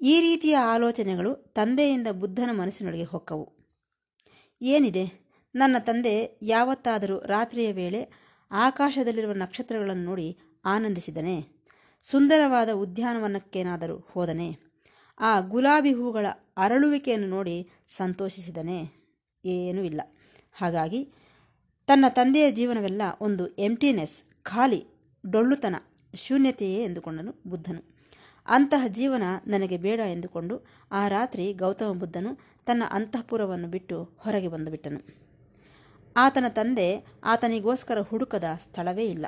ಈ 0.00 0.20
ರೀತಿಯ 0.20 0.56
ಆಲೋಚನೆಗಳು 0.56 1.34
ತಂದೆಯಿಂದ 1.34 2.06
ಬುದ್ಧನ 2.08 2.50
ಮನಸ್ಸಿನೊಳಗೆ 2.52 3.04
ಹೊಕ್ಕವು. 3.04 3.52
ಏನಿದೆ? 4.62 5.26
ನನ್ನ 5.54 5.76
ತಂದೆ 5.78 6.38
ಯಾವತ್ತಾದರೂ 6.42 7.18
ರಾತ್ರಿಯ 7.18 7.72
ವೇಳೆ 7.72 8.26
ಆಕಾಶದಲ್ಲಿರುವ 8.50 9.32
ನಕ್ಷತ್ರಗಳನ್ನು 9.32 10.04
ನೋಡಿ 10.04 10.38
ಆನಂದಿಸಿದನೆ. 10.64 11.64
ಸುಂದರವಾದ 12.02 12.68
ಉದ್ಯಾನವನಕ್ಕೇನಾದರೂ 12.68 14.08
ಹೋದನೆ. 14.14 14.58
ಆ 15.18 15.40
ಗುಲಾಬಿ 15.40 15.92
ಹೂಗಳ 15.92 16.26
ಅರಳುವಿಕೆಯನ್ನು 16.56 17.26
ನೋಡಿ 17.26 17.70
ಸಂತೋಷಿಸಿದನೇ. 17.88 18.95
ಏನೂ 19.46 19.82
ಇಲ್ಲ. 19.82 20.00
ಹಾಗಾಗಿ 20.52 21.12
ತನ್ನ 21.86 22.04
ತಂದೆಯ 22.08 22.50
ಜೀವನವೆಲ್ಲ 22.50 23.02
ಒಂದು 23.20 23.56
ಎಂಟಿನೆಸ್ 23.56 24.24
ಖಾಲಿ, 24.42 24.86
ಡೊಳ್ಳುತನ, 25.26 25.76
ಶೂನ್ಯತೆಯೇ 26.14 26.84
ಎಂದುಕೊಂಡನು 26.84 27.34
ಬುದ್ಧನು. 27.46 27.96
ಅಂತಹ 28.46 28.84
ಜೀವನ 28.86 29.22
ನನಗೆ 29.46 29.78
ಬೇಡ 29.78 30.00
ಎಂದುಕೊಂಡು 30.00 30.66
ಆ 30.92 31.08
ರಾತ್ರಿ 31.08 31.52
ಗೌತಮ 31.52 31.92
ಬುದ್ಧನು 31.92 32.38
ತನ್ನ 32.64 32.82
ಅಂತಃಪುರವನ್ನು 32.90 33.68
ಬಿಟ್ಟು 33.68 34.04
ಹೊರಗೆ 34.18 34.48
ಬಂದುಬಿಟ್ಟನು. 34.48 35.26
ಆತನ 36.16 36.44
ತಂದೆ 36.48 37.06
ಆತನಿಗೋಸ್ಕರ 37.24 38.00
ಹುಡುಕದ 38.00 38.44
ಸ್ಥಳವೇ 38.62 39.04
ಇಲ್ಲ. 39.04 39.26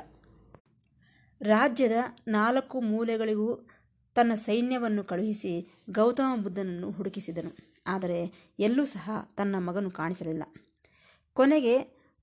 ರಾಜ್ಯದ 1.41 1.91
ನಾಲ್ಕು 2.27 2.81
ಮೂಲೆಗಳಿಗೂ 2.81 3.67
ತನ್ನ 4.15 4.33
ಸೈನ್ಯವನ್ನು 4.35 5.03
ಕಳುಹಿಸಿ 5.03 5.73
ಗೌತಮ 5.89 6.41
ಬುದ್ಧನನ್ನು 6.41 6.91
ಹುಡುಕಿಸಿದನು. 6.91 7.68
ಆದರೆ 7.87 8.51
ಎಲ್ಲೂ 8.59 8.85
ಸಹ 8.85 9.11
ತನ್ನ 9.35 9.55
ಮಗನು 9.57 9.91
ಕಾಣಿಸಲಿಲ್ಲ. 9.91 10.43
ಕೊನೆಗೆ 11.33 11.79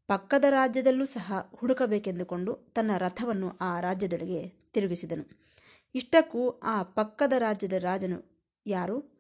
ಪಕ್ಕದ 0.07 0.45
ರಾಜ್ಯದಲ್ಲೂ 0.51 1.05
ಸಹ 1.05 1.33
ಹುಡುಕಬೇಕೆಂದುಕೊಂಡು 1.55 2.55
ತನ್ನ 2.55 2.91
ರಥವನ್ನು 2.99 3.59
ಆ 3.61 3.81
ರಾಜ್ಯದೊಳಗೆ 3.81 4.49
ತಿರುಗಿಸಿದನು. 4.49 5.47
ಇಷ್ಟಕ್ಕೂ 5.95 6.51
ಆ 6.51 6.83
ಪಕ್ಕದ 6.83 7.33
ರಾಜ್ಯದ 7.39 7.73
ರಾಜನು 7.73 8.47
ಯಾರು? 8.67 9.17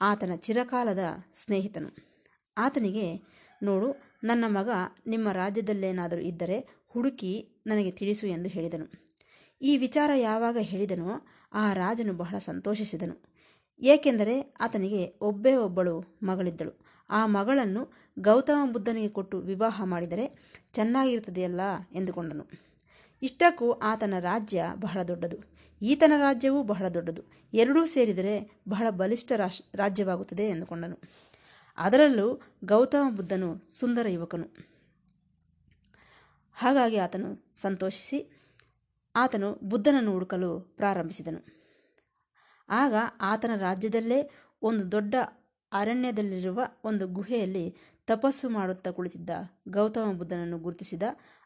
ಆತನ 0.00 0.32
ಚಿರಕಾಲದ 0.36 0.98
ಸ್ನೇಹಿತನು. 1.34 2.10
ಆತನಿಗೆ, 2.58 3.20
ನೋಡು, 3.62 3.96
ನನ್ನ 4.24 4.44
ಮಗ 4.46 4.68
ನಿಮ್ಮ 5.06 5.32
ರಾಜ್ಯದಲ್ಲೇನಾದರೂ 5.32 6.20
ಇದ್ದರೆ 6.20 6.84
ಹುಡುಕಿ 6.88 7.62
ನನಗೆ 7.66 7.90
ತಿಳಿಸು 7.90 8.26
ಎಂದು 8.26 8.48
ಹೇಳಿದನು. 8.48 9.10
ಈ 9.62 9.76
ವಿಚಾರ 9.76 10.10
ಯಾವಾಗ 10.16 10.56
ಹೇಳಿದನೋ 10.60 11.26
ಆ 11.52 11.72
ರಾಜನು 11.72 12.12
ಬಹಳ 12.12 12.38
ಸಂತೋಷಿಸಿದನು. 12.38 13.29
ಏಕೆಂದರೆ 13.80 14.54
ಆತನಿಗೆ 14.60 15.14
ಒಬ್ಬೇ 15.20 15.54
ಒಬ್ಬಳು 15.54 16.18
ಮಗಳಿದ್ದಳು. 16.22 16.78
ಆ 17.10 17.26
ಮಗಳನ್ನು 17.26 17.88
ಗೌತಮ 18.18 18.72
ಬುದ್ಧನಿಗೆ 18.72 19.08
ಕೊಟ್ಟು 19.08 19.38
ವಿವಾಹ 19.38 19.82
ಮಾಡಿದರೆ 19.84 20.54
ಚೆನ್ನಾಗಿರುತ್ತದೆಯಲ್ಲ 20.72 21.60
ಎಂದುಕೊಂಡನು. 21.92 22.46
ಇಷ್ಟಕ್ಕೂ 23.22 23.72
ಆತನ 23.72 24.14
ರಾಜ್ಯ 24.20 24.64
ಬಹಳ 24.74 25.02
ದೊಡ್ಡದು. 25.02 25.36
ಈತನ 25.82 26.12
ರಾಜ್ಯವೂ 26.16 26.62
ಬಹಳ 26.62 26.88
ದೊಡ್ಡದು. 26.88 27.22
ಎರಡೂ 27.54 27.86
ಸೇರಿದರೆ 27.86 28.62
ಬಹಳ 28.68 28.90
ಬಲಿಷ್ಠ 28.90 29.32
ರಾಶ್ 29.36 29.62
ರಾಜ್ಯವಾಗುತ್ತದೆ 29.74 30.48
ಎಂದುಕೊಂಡನು. 30.48 30.98
ಅದರಲ್ಲೂ 31.78 32.40
ಗೌತಮ 32.64 33.16
ಬುದ್ಧನು 33.16 33.68
ಸುಂದರ 33.70 34.08
ಯುವಕನು. 34.08 34.46
ಹಾಗಾಗಿ 36.54 36.96
ಆತನು 36.96 37.52
ಸಂತೋಷಿಸಿ 37.54 38.36
ಆತನು 39.16 39.52
ಬುದ್ಧನನ್ನು 39.52 40.12
ಹುಡುಕಲು 40.12 40.60
ಪ್ರಾರಂಭಿಸಿದನು. 40.60 41.59
ಆಗ 42.70 42.94
ಆತನ 43.20 43.50
ರಾಜ್ಯದಲ್ಲೇ 43.56 44.30
ಒಂದು 44.62 44.92
ದೊಡ್ಡ 44.92 45.14
ಅರಣ್ಯದಲ್ಲಿರುವ 45.72 46.60
ಒಂದು 46.84 47.08
ಗುಹೆಯಲ್ಲಿ 47.08 47.76
ತಪಸ್ಸು 48.06 48.48
ಮಾಡುತ್ತಾ 48.48 48.90
ಕುಳಿತಿದ್ದ 48.90 49.30
ಗೌತಮ 49.68 50.12
ಬುದ್ಧನನ್ನು 50.12 50.58
ಗುರುತಿಸಿದ 50.58 51.02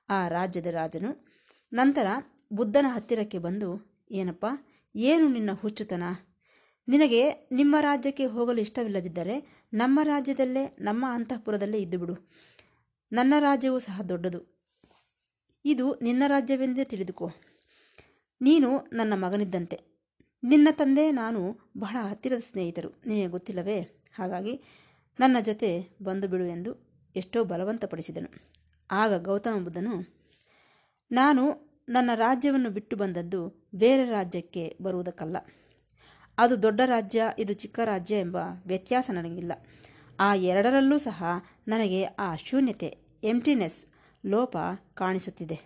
ಆ 0.09 0.29
ರಾಜ್ಯದ 0.29 0.67
ರಾಜನು, 0.67 1.27
ನಂತರ 1.73 2.07
ಬುದ್ಧನ 2.53 2.87
ಹತ್ತಿರಕ್ಕೆ 2.89 3.39
ಬಂದು, 3.39 3.97
ಏನಪ್ಪ, 4.11 4.47
ಏನು 4.97 5.29
ನಿನ್ನ 5.29 5.53
ಹುಚ್ಚುತನ? 5.53 6.03
ನಿನಗೆ 6.89 7.31
ನಿಮ್ಮ 7.53 7.77
ರಾಜ್ಯಕ್ಕೆ 7.81 8.27
ಹೋಗಲು 8.27 8.61
ಇಷ್ಟವಿಲ್ಲದಿದ್ದರೆ 8.61 9.67
ನಮ್ಮ 9.73 10.01
ರಾಜ್ಯದಲ್ಲೇ, 10.03 10.77
ನಮ್ಮ 10.81 11.07
ಅಂತಃಪುರದಲ್ಲೇ 11.09 11.79
ಇದ್ದುಬಿಡು 11.79 12.31
ನನ್ನ 13.13 13.35
ರಾಜ್ಯವೂ 13.39 13.79
ಸಹ 13.79 14.01
ದೊಡ್ಡದು. 14.09 14.67
ಇದು 15.65 15.99
ನಿನ್ನ 16.03 16.23
ರಾಜ್ಯವೆಂದೇ 16.27 16.85
ತಿಳಿದುಕೋ. 16.85 17.31
ನೀನು 18.41 18.79
ನನ್ನ 18.93 19.13
ಮಗನಿದ್ದಂತೆ. 19.17 19.94
ನಿನ್ನ 20.45 20.69
ತಂದೆ 20.71 21.13
ನಾನು 21.13 21.71
ಬಹಳ 21.79 21.97
ಹತ್ತಿರದ 22.01 22.41
ಸ್ನೇಹಿತರು. 22.41 22.89
ನಿನಗೆ 23.07 23.27
ಗೊತ್ತಿಲ್ಲವೇ? 23.27 23.81
ಹಾಗಾಗಿ 24.15 24.63
ನನ್ನ 25.21 25.37
ಜೊತೆ 25.41 25.89
ಬಂದು 26.03 26.29
ಬಿಡು 26.29 26.45
ಎಂದು 26.45 26.73
ಎಷ್ಟೋ 27.17 27.45
ಬಲವಂತಪಡಿಸಿದನು. 27.45 28.31
ಆಗ 28.91 29.23
ಗೌತಮ 29.23 29.65
ಬುದ್ಧನು, 29.65 30.15
ನಾನು 31.13 31.43
ನನ್ನ 31.89 32.11
ರಾಜ್ಯವನ್ನು 32.15 32.71
ಬಿಟ್ಟು 32.71 32.97
ಬಂದದ್ದು 32.97 33.69
ಬೇರೆ 33.75 34.05
ರಾಜ್ಯಕ್ಕೆ 34.11 34.77
ಬರುವುದಕ್ಕಲ್ಲ. 34.83 35.37
ಅದು 36.39 36.63
ದೊಡ್ಡ 36.63 36.81
ರಾಜ್ಯ, 36.87 37.23
ಇದು 37.39 37.55
ಚಿಕ್ಕ 37.55 37.81
ರಾಜ್ಯ 37.85 38.21
ಎಂಬ 38.21 38.37
ವ್ಯತ್ಯಾಸ 38.67 39.11
ನನಗಿಲ್ಲ. 39.15 39.53
ಆ 40.21 40.35
ಎರಡರಲ್ಲೂ 40.35 40.99
ಸಹ 40.99 41.25
ನನಗೆ 41.69 42.05
ಆ 42.05 42.35
ಶೂನ್ಯತೆ 42.37 42.99
ಎಂಟಿನೆಸ್ 43.25 43.87
ಲೋಪ 44.27 44.57
ಕಾಣಿಸುತ್ತಿದೆ. 44.95 45.61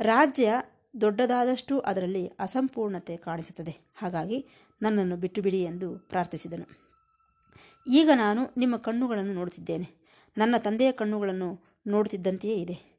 ರಾಜ್ಯ 0.00 0.54
ದೊಡ್ಡದಾದಷ್ಟು 0.94 1.80
ಅದರಲ್ಲಿ 1.80 2.26
ಅಸಂಪೂರ್ಣತೆ 2.26 3.16
ಕಾಣಿಸುತ್ತದೆ. 3.16 3.92
ಹಾಗಾಗಿ 3.94 4.46
ನನ್ನನ್ನು 4.82 5.16
ಬಿಟ್ಟು 5.16 5.42
ಬಿಡಿ 5.42 5.62
ಎಂದು 5.62 5.98
ಪ್ರಾರ್ಥಿಸಿದನು. 5.98 6.66
ಈಗ 7.86 8.10
ನಾನು 8.14 8.54
ನಿಮ್ಮ 8.56 8.76
ಕಣ್ಣುಗಳನ್ನು 8.76 9.34
ನೋಡುತ್ತಿದ್ದೇನೆ. 9.34 9.88
ನನ್ನ 10.38 10.54
ತಂದೆಯ 10.58 10.92
ಕಣ್ಣುಗಳನ್ನು 10.92 11.64
ನೋಡುತ್ತಿದ್ದಂತೆಯೇ 11.86 12.54
ಇದೆ. 12.54 12.98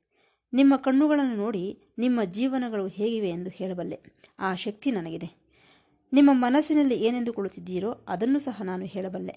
ನಿಮ್ಮ 0.54 0.76
ಕಣ್ಣುಗಳನ್ನು 0.78 1.36
ನೋಡಿ 1.36 1.94
ನಿಮ್ಮ 1.98 2.24
ಜೀವನಗಳು 2.24 2.88
ಹೇಗಿವೆ 2.88 3.30
ಎಂದು 3.30 3.50
ಹೇಳಬಲ್ಲೆ. 3.50 4.00
ಆ 4.40 4.56
ಶಕ್ತಿ 4.56 4.92
ನನಗಿದೆ. 4.92 5.30
ನಿಮ್ಮ 6.14 6.30
ಮನಸ್ಸಿನಲ್ಲಿ 6.34 6.96
ಏನೆಂದುಕೊಳ್ಳುತ್ತಿದ್ದೀರೋ 6.96 7.92
ಅದನ್ನು 8.08 8.40
ಸಹ 8.40 8.62
ನಾನು 8.64 8.86
ಹೇಳಬಲ್ಲೆ. 8.86 9.36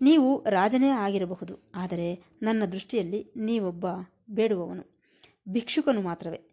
ನೀವು 0.00 0.44
ರಾಜನೇ 0.50 0.88
ಆಗಿರಬಹುದು, 0.88 1.72
ಆದರೆ 1.74 2.24
ನನ್ನ 2.42 2.64
ದೃಷ್ಟಿಯಲ್ಲಿ 2.64 3.32
ನೀವೊಬ್ಬ 3.36 3.86
ಬೇಡುವವನು. 4.30 4.84
ಭಿಕ್ಷುಕನು 5.48 6.00
ಮಾತ್ರವೇ. 6.00 6.49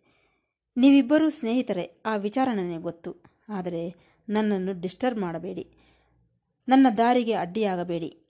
ನೀವಿಬ್ಬರೂ 0.77 1.29
ಸ್ನೇಹಿತರೆ, 1.29 2.01
ಆ 2.05 2.15
ವಿಚಾರ 2.15 2.49
ನನಗೆ 2.53 2.77
ಗೊತ್ತು. 2.77 3.15
ಆದರೆ 3.49 3.95
ನನ್ನನ್ನು 4.29 4.81
ಡಿಸ್ಟರ್ಬ್ 4.81 5.19
ಮಾಡಬೇಡಿ. 5.19 5.71
ನನ್ನ 6.67 6.87
ದಾರಿಗೆ 6.97 7.33
ಅಡ್ಡಿಯಾಗಬೇಡಿ. 7.33 8.23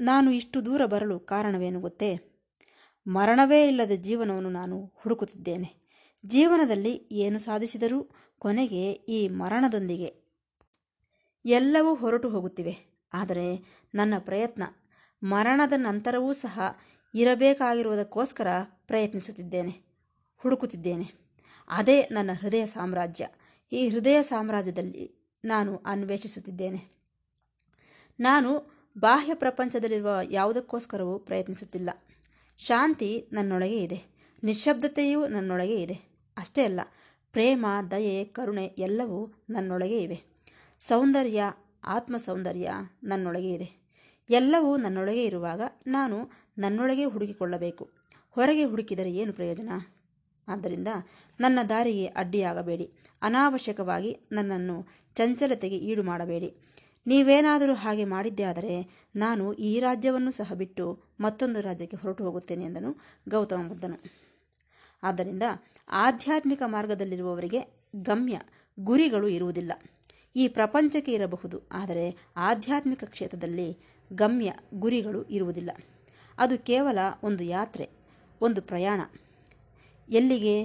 ನಾನು 0.00 0.30
ಇಷ್ಟು 0.30 0.64
ದೂರ 0.64 0.86
ಬರಲು 0.86 1.20
ಕಾರಣವೇನು 1.20 1.80
ಗೊತ್ತೇ? 1.80 2.20
ಮರಣವೇ 3.06 3.66
ಇಲ್ಲದ 3.66 3.92
ಜೀವನವನ್ನು 3.92 4.50
ನಾನು 4.50 4.92
ಹುಡುಕುತ್ತಿದ್ದೇನೆ. 4.96 5.92
ಜೀವನದಲ್ಲಿ 6.26 7.08
ಏನು 7.12 7.38
ಸಾಧಿಸಿದರೂ 7.38 8.10
ಕೊನೆಗೆ 8.38 8.92
ಈ 8.92 9.28
ಮರಣದೊಂದಿಗೆ. 9.28 10.14
ಎಲ್ಲವೂ 11.44 11.94
ಹೊರಟು 11.94 12.28
ಹೋಗುತ್ತಿವೆ. 12.28 13.04
ಆದರೆ 13.12 13.64
ನನ್ನ 13.94 14.14
ಪ್ರಯತ್ನ, 14.18 14.62
ಮರಣದ 15.22 15.72
ನಂತರವೂ 15.76 16.32
ಸಹ 16.32 16.60
ಇರಬೇಕಾಗಿರುವುದಕ್ಕೋಸ್ಕರ 17.14 18.46
ಪ್ರಯತ್ನಿಸುತ್ತಿದ್ದೇನೆ, 18.86 20.02
ಹುಡುಕುತ್ತಿದ್ದೇನೆ. 20.36 21.23
ಅದೇ 21.68 22.02
ನನ್ನ 22.02 22.30
ಹೃದಯ 22.40 22.66
ಸಾಮ್ರಾಜ್ಯ. 22.66 23.28
ಈ 23.72 23.88
ಹೃದಯ 23.88 24.22
ಸಾಮ್ರಾಜ್ಯದಲ್ಲಿ 24.22 25.14
ನಾನು 25.44 25.76
ಅನ್ವೇಷಿಸುತ್ತಿದ್ದೇನೆ. 25.76 26.94
ನಾನು 28.20 28.74
ಬಾಹ್ಯ 28.98 29.34
ಪ್ರಪಂಚದಲ್ಲಿರುವ 29.34 30.18
ಯಾವುದಕ್ಕೋಸ್ಕರವೂ 30.30 31.18
ಪ್ರಯತ್ನಿಸುತ್ತಿಲ್ಲ. 31.18 31.90
ಶಾಂತಿ 32.58 33.28
ನನ್ನೊಳಗೆ 33.32 33.82
ಇದೆ. 33.82 34.02
ನಿಶ್ಶಬ್ದತೆಯೂ 34.44 35.26
ನನ್ನೊಳಗೆ 35.26 35.82
ಇದೆ. 35.82 36.00
ಅಷ್ಟೇ 36.36 36.64
ಅಲ್ಲ, 36.64 36.80
ಪ್ರೇಮ, 37.32 37.66
ದಯೆ, 37.90 38.24
ಕರುಣೆ 38.24 38.64
ಎಲ್ಲವೂ 38.64 39.44
ನನ್ನೊಳಗೆ 39.50 40.02
ಇವೆ. 40.02 40.24
ಸೌಂದರ್ಯ 40.78 41.42
ಆತ್ಮ 41.84 42.16
ಸೌಂದರ್ಯ 42.16 42.70
ನನ್ನೊಳಗೆ 43.04 43.52
ಇದೆ. 43.52 43.84
ಎಲ್ಲವೂ 44.30 44.76
ನನ್ನೊಳಗೆ 44.76 45.24
ಇರುವಾಗ 45.24 45.60
ನಾನು 45.86 46.30
ನನ್ನೊಳಗೆ 46.58 47.04
ಹುಡುಕಿಕೊಳ್ಳಬೇಕು. 47.04 47.90
ಹೊರಗೆ 48.30 48.64
ಹುಡುಕಿದರೆ 48.64 49.12
ಏನು 49.12 49.32
ಪ್ರಯೋಜನ? 49.32 49.70
ಆದ್ದರಿಂದ 50.48 50.88
ನನ್ನ 51.40 51.58
ದಾರಿಗೆ 51.68 52.06
ಅಡ್ಡಿಯಾಗಬೇಡಿ. 52.06 52.90
ಅನಾವಶ್ಯಕವಾಗಿ 53.22 54.16
ನನ್ನನ್ನು 54.32 54.76
ಚಂಚಲತೆಗೆ 55.14 55.78
ಈಡು 55.78 56.02
ಮಾಡಬೇಡಿ 56.02 56.54
ನೀವೇನಾದರೂ 57.06 57.74
ಹಾಗೆ 57.74 58.04
ಮಾಡಿದ್ದೇ 58.04 58.42
ಆದರೆ 58.42 59.06
ನಾನು 59.16 59.52
ಈ 59.52 59.80
ರಾಜ್ಯವನ್ನು 59.80 60.30
ಸಹ 60.30 60.52
ಬಿಟ್ಟು 60.54 61.04
ಮತ್ತೊಂದು 61.20 61.60
ರಾಜ್ಯಕ್ಕೆ 61.60 61.96
ಹೊರಟು 61.96 62.24
ಹೋಗುತ್ತೇನೆ 62.24 62.64
ಎಂದನು 62.64 62.90
ಗೌತಮ 63.28 63.68
ಬುದ್ಧನು 63.68 63.98
ಆದ್ದರಿಂದ 65.02 65.42
ಆಧ್ಯಾತ್ಮಿಕ 65.88 66.62
ಮಾರ್ಗದಲ್ಲಿರುವವರಿಗೆ 66.66 67.60
ಗಮ್ಯ, 68.02 68.40
ಗುರಿಗಳು 68.80 69.28
ಇರುವುದಿಲ್ಲ. 69.28 69.72
ಈ 70.36 70.48
ಪ್ರಪಂಚಕ್ಕೆ 70.48 71.12
ಇರಬಹುದು, 71.12 71.68
ಆದರೆ 71.72 72.16
ಆಧ್ಯಾತ್ಮಿಕ 72.36 73.04
ಕ್ಷೇತ್ರದಲ್ಲಿ 73.04 73.78
ಗಮ್ಯ, 74.12 74.52
ಗುರಿಗಳು 74.74 75.22
ಇರುವುದಿಲ್ಲ. 75.24 75.70
ಅದು 76.38 76.58
ಕೇವಲ 76.58 76.98
ಒಂದು 77.22 77.44
ಯಾತ್ರೆ, 77.44 77.88
ಒಂದು 78.40 78.62
ಪ್ರಯಾಣ. 78.62 79.00
ಎಲ್ಲಿಗೆ? 80.08 80.62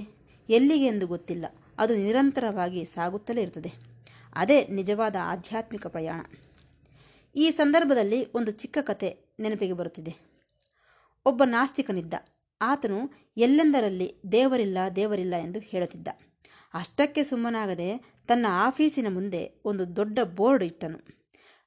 ಎಲ್ಲಿಗೆ 0.48 0.86
ಎಂದು 0.86 1.06
ಗೊತ್ತಿಲ್ಲ. 1.06 1.46
ಅದು 1.78 1.96
ನಿರಂತರವಾಗಿ 1.96 2.84
ಸಾಗುತ್ತಲೇ 2.84 3.42
ಇರುತ್ತದೆ. 3.42 3.72
ಅದೇ 4.34 4.66
ನಿಜವಾದ 4.66 5.16
ಆಧ್ಯಾತ್ಮಿಕ 5.22 5.86
ಪ್ರಯಾಣ. 5.86 6.20
ಈ 7.36 7.50
ಸಂದರ್ಭದಲ್ಲಿ 7.50 8.32
ಒಂದು 8.32 8.50
ಚಿಕ್ಕ 8.50 8.78
ಕತೆ 8.82 9.36
ನೆನಪಿಗೆ 9.40 9.72
ಬರುತ್ತಿದೆ. 9.72 10.16
ಒಬ್ಬ 11.26 11.42
ನಾಸ್ತಿಕನಿದ್ದ. 11.46 12.14
ಆತನು 12.62 13.10
ಎಲ್ಲೆಂದರಲ್ಲಿ 13.36 14.14
ದೇವರಿಲ್ಲ 14.32 14.78
ದೇವರಿಲ್ಲ 14.96 15.34
ಎಂದು 15.42 15.60
ಹೇಳುತ್ತಿದ್ದ. 15.60 16.08
ಅಷ್ಟಕ್ಕೆ 16.74 17.24
ಸುಮ್ಮನಾಗದೆ 17.24 17.98
ತನ್ನ 18.28 18.46
ಆಫೀಸಿನ 18.50 19.06
ಮುಂದೆ 19.08 19.62
ಒಂದು 19.64 19.96
ದೊಡ್ಡ 19.96 20.18
ಬೋರ್ಡ್ 20.24 20.64
ಇಟ್ಟನು. 20.64 20.98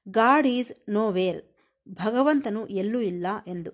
ಗಾಡ್ 0.10 0.48
ಈಸ್ 0.48 0.72
ನೋ 0.90 1.12
ವೇರ್ 1.12 1.42
ಭಗವಂತನು 1.90 2.68
ಎಲ್ಲೂ 2.68 3.00
ಇಲ್ಲ 3.00 3.28
ಎಂದು. 3.48 3.72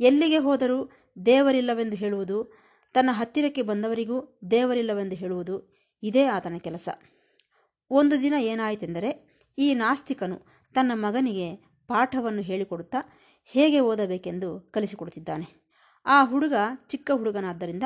ಎಲ್ಲಿಗೆ 0.00 0.38
ಹೋದರೂ 0.38 0.90
ದೇವರಿಲ್ಲವೆಂದು 1.26 1.96
ಹೇಳುವುದು 1.96 2.69
ತನ್ನ 2.92 3.10
ಹತ್ತಿರಕ್ಕೆ 3.12 3.62
ಬಂದವರಿಗೂ 3.62 4.38
ದೇವರಿಲ್ಲವೆಂದು 4.50 5.16
ಹೇಳುವುದು 5.16 5.80
ಇದೇ 6.02 6.24
ಆತನ 6.24 6.56
ಕೆಲಸ. 6.58 6.88
ಒಂದು 7.90 8.22
ದಿನ 8.22 8.34
ಏನಾಯಿತೆಂದರೆ, 8.40 9.36
ಈ 9.58 9.74
ನಾಸ್ತಿಕನು 9.74 10.40
ತನ್ನ 10.74 10.92
ಮಗನಿಗೆ 10.94 11.56
ಪಾಠವನ್ನು 11.88 12.42
ಹೇಳಿಕೊಡುತ್ತಾ 12.42 12.98
ಹೇಗೆ 13.44 13.80
ಓದಬೇಕೆಂದು 13.80 14.60
ಕಲಿಸಿಕೊಡುತ್ತಿದ್ದಾನೆ. 14.60 15.70
ಆ 16.06 16.24
ಹುಡುಗ 16.24 16.52
ಚಿಕ್ಕ 16.88 17.10
ಹುಡುಗನಾದ್ದರಿಂದ 17.14 17.82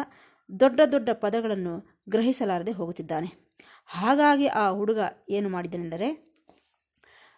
ದೊಡ್ಡ 0.60 0.80
ದೊಡ್ಡ 0.92 1.08
ಪದಗಳನ್ನು 1.10 2.02
ಗ್ರಹಿಸಲಾರದೆ 2.08 2.72
ಹೋಗುತ್ತಿದ್ದಾನೆ. 2.72 3.56
ಹಾಗಾಗಿ 3.86 4.46
ಆ 4.46 4.70
ಹುಡುಗ 4.70 4.98
ಏನು 5.28 5.48
ಮಾಡಿದನೆಂದರೆ, 5.48 6.34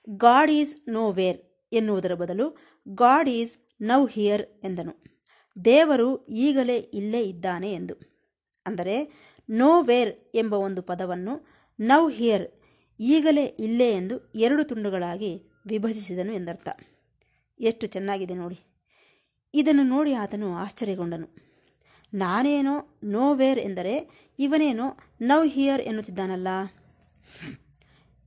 ಗಾಡ್ 0.09 0.51
ಈಸ್ 0.51 0.89
ನೋ 0.89 1.13
ವೇರ್ 1.13 1.69
ಎನ್ನುವುದರ 1.73 2.15
ಬದಲು 2.15 2.59
ಗಾಡ್ 2.89 3.29
ಈಸ್ 3.29 3.59
ನೌ 3.81 4.07
ಹಿಯರ್ 4.07 4.43
ಎಂದನು. 4.65 5.16
ದೇವರು 5.65 6.27
ಈಗಲೇ 6.27 6.77
ಇಲ್ಲೇ 6.77 7.23
ಇದ್ದಾನೆ 7.23 7.73
ಎಂದು. 7.73 7.95
ಅಂದರೆ 8.67 9.13
ನೋ 9.51 9.83
ವೇರ್ 9.83 10.31
ಎಂಬ 10.35 10.55
ಒಂದು 10.55 10.83
ಪದವನ್ನು 10.83 11.47
ನೌ 11.81 12.09
ಹಿಯರ್ 12.09 12.49
ಈಗಲೇ 13.01 13.45
ಇಲ್ಲೇ 13.45 13.91
ಎಂದು 13.91 14.33
ಎರಡು 14.35 14.65
ತುಂಡುಗಳಾಗಿ 14.65 15.43
ವಿಭಜಿಸಿದನು 15.69 16.33
ಎಂದರ್ಥ. 16.33 16.69
ಎಷ್ಟು 17.61 17.87
ಚೆನ್ನಾಗಿದೆ 17.87 18.35
ನೋಡಿ. 18.35 18.61
ಇದನ್ನು 19.55 19.83
ನೋಡಿ 19.83 20.13
ಆತನು 20.13 20.57
ಆಶ್ಚರ್ಯಗೊಂಡನು. 20.57 21.29
ನಾನೇನೋ 22.15 22.99
ನೋ 23.05 23.35
ವೇರ್ 23.35 23.59
ಎಂದರೆ 23.59 24.11
ಇವನೇನೋ 24.39 24.85
ನೌ 25.21 25.45
ಹಿಯರ್ 25.45 25.81
ಎನ್ನುತ್ತಿದ್ದಾನಲ್ಲ. 25.81 26.49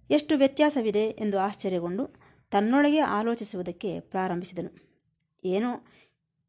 ಎಷ್ಟು 0.09 0.37
ವ್ಯತ್ಯಾಸವಿದೆ 0.37 1.03
ಎಂದು 1.03 1.39
ಆಶ್ಚರ್ಯಗೊಂಡು 1.39 2.15
ತನ್ನೊಳಗೆ 2.51 2.99
ಆಲೋಚಿಸುವುದಕ್ಕೆ 2.99 3.99
ಪ್ರಾರಂಭಿಸಿದನು. 3.99 4.89
ಏನೋ 5.43 5.67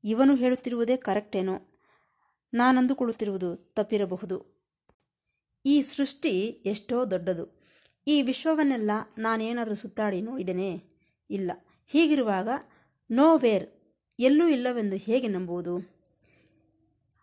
ಇವನು 0.05 0.37
ಹೇಳುತ್ತಿರುವುದೇ 0.37 0.97
ಕರೆಕ್ಟೇನೋ? 0.97 1.81
ನಾನಂದುಕೊಳ್ಳುತ್ತಿರುವುದು 2.55 3.57
ತಪ್ಪಿರಬಹುದು. 3.57 4.61
ಈ 5.67 5.81
ಸೃಷ್ಟಿ 5.81 6.41
ಎಷ್ಟೋ 6.47 7.05
ದೊಡ್ಡದು. 7.05 7.61
ಈ 8.07 8.23
ವಿಶ್ವವನ್ನೆಲ್ಲ 8.23 8.91
ನಾನೇನಾದರೂ 9.19 9.75
ಸುತ್ತಾಡಿ 9.75 10.21
ನೋಡಿದ್ದೇನೆ 10.21 10.83
ಇಲ್ಲ. 11.31 11.51
ಹೀಗಿರುವಾಗ 11.87 12.49
ನೋ 13.11 13.39
ವೇರ್ 13.39 13.67
ಎಲ್ಲೂ 14.19 14.49
ಇಲ್ಲವೆಂದು 14.49 14.97
ಹೇಗೆ 14.97 15.29
ನಂಬುವುದು? 15.29 16.01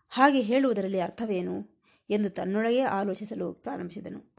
ಹಾಗೆ 0.08 0.40
ಹೇಳುವುದರಲ್ಲಿ 0.40 1.00
ಅರ್ಥವೇನು 1.00 1.84
ಎಂದು 2.10 2.30
ತನ್ನೊಳಗೇ 2.30 2.80
ಆಲೋಚಿಸಲು 2.80 3.52
ಪ್ರಾರಂಭಿಸಿದನು. 3.52 4.36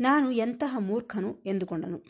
ನಾನು 0.00 0.30
ಎಂತಹ 0.30 0.76
ಮೂರ್ಖನು 0.78 1.42
ಎಂದುಕೊಂಡನು. 1.46 2.04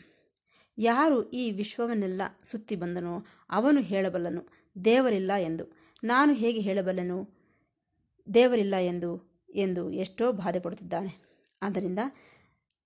ಯಾರು 0.77 1.29
ಈ 1.29 1.51
ವಿಶ್ವವನ್ನೆಲ್ಲ 1.51 2.21
ಸುತ್ತಿ 2.43 2.75
ಬಂದನೋ 2.75 3.25
ಅವನು 3.49 3.81
ಹೇಳಬಲ್ಲನು. 3.81 4.62
ದೇವರಿಲ್ಲ 4.85 5.31
ಎಂದು. 5.39 5.77
ನಾನು 6.03 6.33
ಹೇಗೆ 6.33 6.59
ಹೇಳಬಲ್ಲನು? 6.59 7.29
ದೇವರಿಲ್ಲ 8.33 8.75
ಎಂದು 8.75 9.33
ಎಂದು 9.55 9.91
ಎಷ್ಟೋ 9.91 10.31
ಬಾಧೆ 10.31 10.59
ಪಡುತ್ತಿದ್ದಾನೆ 10.59 11.17
ಆದ್ದರಿಂದ 11.61 11.99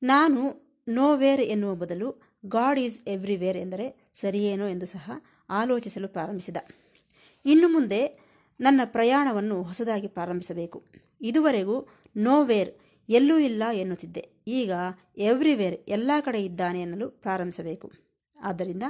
ನಾನು 0.04 0.68
ನೋವೇರ್ 0.88 1.42
ಎನ್ನುವ 1.42 1.76
ಬದಲು 1.76 2.22
ಗಾಡ್ 2.46 2.80
ಈಸ್ 2.80 3.08
ಎವ್ರಿವೇರ್ 3.08 3.58
ಎಂದರೆ 3.58 4.12
ಸರಿಯೇನೋ 4.14 4.68
ಎಂದು 4.68 4.86
ಸಹ 4.86 5.12
ಆಲೋಚಿಸಲು 5.50 6.08
ಪ್ರಾರಂಭಿಸಿದ. 6.08 6.58
ಇನ್ನು 7.46 7.70
ಮುಂದೆ 7.70 8.20
ನನ್ನ 8.60 8.82
ಪ್ರಯಾಣವನ್ನು 8.86 9.64
ಹೊಸದಾಗಿ 9.64 10.08
ಪ್ರಾರಂಭಿಸಬೇಕು. 10.08 10.84
ಇದುವರೆಗೂ 11.22 11.88
ನೋವೇರ್ 12.18 12.76
ಎಲ್ಲೂ 13.10 13.38
ಇಲ್ಲ 13.38 13.64
ಎನ್ನುತ್ತಿದ್ದೆ. 13.74 14.30
ಈಗ 14.48 14.72
ಎವ್ರಿವೇರ್ 15.18 15.82
ಎಲ್ಲ 15.88 16.12
ಕಡೆ 16.22 16.44
ಇದ್ದಾನೆ 16.44 16.82
ಎನ್ನಲು 16.82 17.10
ಪ್ರಾರಂಭಿಸಬೇಕು. 17.10 17.92
ಆದ್ದರಿಂದ 18.44 18.84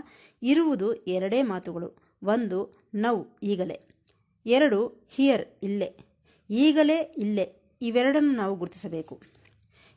ಇರುವುದು 0.44 0.94
ಎರಡೇ 0.94 1.44
ಮಾತುಗಳು. 1.44 2.08
ಒಂದು 2.24 2.87
ನೌ, 2.96 3.24
ಈಗಲೇ. 3.44 3.82
ಎರಡು, 4.46 5.08
ಹಿಯರ್, 5.10 5.46
ಇಲ್ಲೇ. 5.64 5.98
ಈಗಲೇ, 6.50 6.98
ಇಲ್ಲೇ. 7.18 7.62
ಇವೆರಡನ್ನು 7.82 8.32
ನಾವು 8.32 8.56
ಗುರುತಿಸಬೇಕು. 8.56 9.22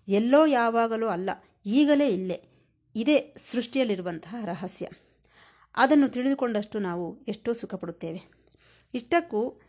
ಎಲ್ಲೋ 0.09 0.47
ಯಾವಾಗಲೂ 0.47 1.07
ಅಲ್ಲ, 1.07 1.31
ಈಗಲೇ, 1.67 2.09
ಇಲ್ಲೇ. 2.09 2.45
ಇದೇ 2.97 3.35
ಸೃಷ್ಟಿಯಲ್ಲಿರುವಂತಹ 3.51 4.35
ರಹಸ್ಯ. 4.45 4.89
ಅದನ್ನು 5.77 6.09
ತಿಳಿದುಕೊಂಡಷ್ಟು 6.09 6.79
ನಾವು 6.79 7.25
ಎಷ್ಟೋ 7.29 7.53
ಸುಖಪಡುತ್ತೇವೆ. 7.53 8.23
ಇಷ್ಟಕ್ಕೂ 8.95 9.61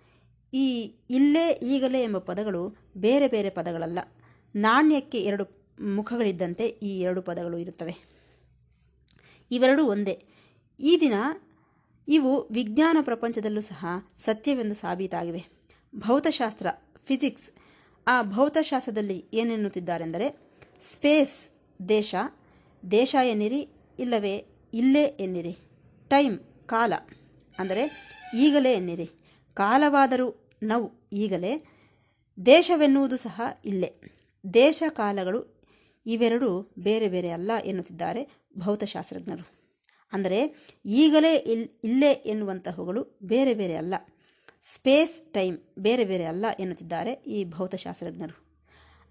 ಈ 0.53 0.95
ಇಲ್ಲೇ, 1.09 1.51
ಈಗಲೇ 1.51 2.03
ಎಂಬ 2.03 2.17
ಪದಗಳು 2.17 2.75
ಬೇರೆ 2.97 3.27
ಬೇರೆ 3.27 3.49
ಪದಗಳಲ್ಲ. 3.49 3.99
ನಾಣ್ಯಕ್ಕೆ 4.55 5.21
ಎರಡು 5.21 5.45
ಮುಖಗಳಿದ್ದಂತೆ 5.95 6.67
ಈ 6.67 6.99
ಎರಡು 7.01 7.21
ಪದಗಳು 7.21 7.57
ಇರುತ್ತವೆ. 7.57 7.95
ಇವೆರಡೂ 9.51 9.85
ಒಂದೇ. 9.85 10.23
ಈ 10.79 10.97
ದಿನ 11.01 11.13
ಇವು 12.11 12.47
ವಿಜ್ಞಾನ 12.51 12.97
ಪ್ರಪಂಚದಲ್ಲೂ 13.01 13.61
ಸಹ 13.61 13.85
ಸತ್ಯವೆಂದು 14.17 14.75
ಸಾಬೀತಾಗಿವೆ. 14.75 15.45
ಭೌತಶಾಸ್ತ್ರ, 15.95 16.67
ಫಿಸಿಕ್ಸ್, 17.05 17.51
ಆ 18.07 18.21
ಭೌತಶಾಸ್ತ್ರದಲ್ಲಿ 18.21 19.25
ಏನೆನ್ನುತ್ತಿದ್ದಾರೆಂದರೆ, 19.33 20.27
ಸ್ಪೇಸ್, 20.81 21.49
ದೇಶ 21.89 22.15
ದೇಶ 22.91 23.15
ಎನ್ನಿರಿ, 23.23 23.61
ಇಲ್ಲವೇ 23.99 24.45
ಇಲ್ಲೇ 24.73 25.03
ಎನ್ನಿರಿ, 25.03 25.57
ಟೈಮ್, 26.09 26.39
ಕಾಲ, 26.65 26.93
ಅಂದರೆ 27.59 27.83
ಈಗಲೇ 28.37 28.73
ಎನ್ನಿರಿ, 28.73 29.09
ಕಾಲವಾದರೂ 29.53 30.27
ನಾವು 30.63 30.91
ಈಗಲೇ, 31.13 31.53
ದೇಶವೆನ್ನುವುದು 32.45 33.17
ಸಹ 33.17 33.41
ಇಲ್ಲೇ. 33.65 33.91
ದೇಶ, 34.53 34.83
ಕಾಲಗಳು 34.89 35.41
ಇವೆರಡೂ 36.05 36.49
ಬೇರೆ 36.79 37.09
ಬೇರೆ 37.09 37.29
ಅಲ್ಲ 37.29 37.51
ಎನ್ನುತ್ತಿದ್ದಾರೆ 37.65 38.21
ಭೌತಶಾಸ್ತ್ರಜ್ಞರು. 38.57 39.60
ಅಂದರೆ 40.13 40.39
ಈಗಲೇ 41.01 41.33
ಇಲ್, 41.53 41.65
ಇಲ್ಲೇ 41.83 42.11
ಎನ್ನುವಂತಹವುಗಳು 42.31 43.01
ಬೇರೆ 43.23 43.53
ಬೇರೆ 43.53 43.75
ಅಲ್ಲ. 43.75 43.95
ಸ್ಪೇಸ್ 44.73 45.15
ಟೈಮ್ 45.33 45.55
ಬೇರೆ 45.79 46.03
ಬೇರೆ 46.05 46.25
ಅಲ್ಲ 46.31 46.45
ಎನ್ನುತ್ತಿದ್ದಾರೆ 46.59 47.13
ಈ 47.35 47.37
ಭೌತಶಾಸ್ತ್ರಜ್ಞರು. 47.55 48.35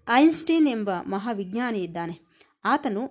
ಐನ್ಸ್ಟೀನ್ 0.07 0.67
ಎಂಬ 0.67 0.89
ಮಹಾವಿಜ್ಞಾನಿ 1.05 1.79
ಇದ್ದಾನೆ. 1.79 2.15
ಆತನು 2.65 3.03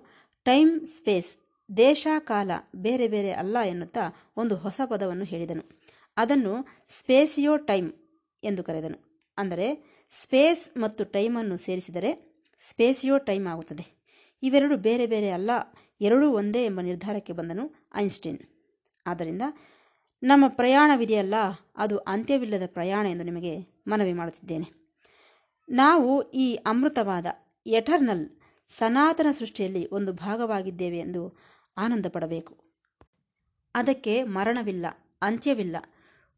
ಟೈಮ್ 0.45 0.71
ಸ್ಪೇಸ್, 0.95 1.29
ದೇಶ 1.69 2.07
ಕಾಲ 2.19 2.51
ಬೇರೆ 2.75 3.07
ಬೇರೆ 3.07 3.31
ಅಲ್ಲ 3.41 3.57
ಎನ್ನುತ್ತಾ 3.73 4.03
ಒಂದು 4.37 4.55
ಹೊಸ 4.55 4.81
ಪದವನ್ನು 4.85 5.25
ಹೇಳಿದನು. 5.25 5.63
ಅದನ್ನು 6.17 6.53
ಸ್ಪೇಸಿಯೋ 6.99 7.53
ಟೈಮ್ 7.69 7.89
ಎಂದು 8.43 8.61
ಕರೆದನು. 8.63 8.97
ಅಂದರೆ 9.37 9.67
ಸ್ಪೇಸ್ 10.11 10.63
ಮತ್ತು 10.77 11.03
ಟೈಮನ್ನು 11.15 11.57
ಸೇರಿಸಿದರೆ 11.57 12.11
ಸ್ಪೇಸಿಯೋ 12.59 13.15
ಟೈಮ್ 13.29 13.45
ಆಗುತ್ತದೆ. 13.47 13.85
ಇವೆರಡು 14.43 14.75
ಬೇರೆ 14.77 15.05
ಬೇರೆ 15.05 15.29
ಅಲ್ಲ 15.29 15.51
ಎರಡೂ 16.01 16.31
ಒಂದೇ 16.31 16.65
ಎಂಬ 16.65 16.81
ನಿರ್ಧಾರಕ್ಕೆ 16.81 17.33
ಬಂದನು 17.33 17.89
ಐನ್ಸ್ಟೀನ್. 17.95 18.39
ಆದ್ದರಿಂದ 19.07 19.41
ನಮ್ಮ 20.23 20.47
ಪ್ರಯಾಣವಿದೆಯಲ್ಲ 20.47 21.33
ಅದು 21.77 21.97
ಅಂತ್ಯವಿಲ್ಲದ 21.97 22.65
ಪ್ರಯಾಣ 22.65 23.05
ಎಂದು 23.05 23.23
ನಿಮಗೆ 23.23 23.83
ಮನವಿ 23.87 24.13
ಮಾಡುತ್ತಿದ್ದೇನೆ. 24.13 24.67
ನಾವು 25.69 26.31
ಈ 26.31 26.55
ಅಮೃತವಾದ 26.55 27.25
ಎಟರ್ನಲ್ 27.65 28.29
ಸನಾತನ 28.77 29.27
ಸೃಷ್ಟಿಯಲ್ಲಿ 29.31 29.89
ಒಂದು 29.89 30.13
ಭಾಗವಾಗಿದ್ದೇವೆ 30.13 30.97
ಎಂದು 30.97 31.37
ಆನಂದ 31.77 32.05
ಪಡಬೇಕು 32.09 32.57
ಅದಕ್ಕೆ 33.75 34.23
ಮರಣವಿಲ್ಲ, 34.23 34.85
ಅಂತ್ಯವಿಲ್ಲ, 35.21 35.77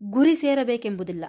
ಗುರಿ 0.04 0.36
ಸೇರಬೇಕೆಂಬುದಿಲ್ಲ. 0.36 1.26